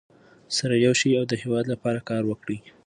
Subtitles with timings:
[0.57, 2.57] سره یو شئ او د هېواد لپاره کار وکړئ.